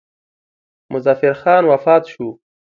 [0.93, 2.27] مظفر خان وفات شو.